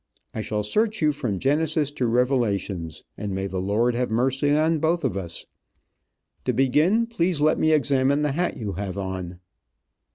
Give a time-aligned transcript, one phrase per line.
[0.33, 4.79] I shall search you from Genesis to Revelations, and may the Lord have mercy on
[4.79, 5.45] both of us.
[6.45, 9.41] To begin, please let me examine the hat you have on."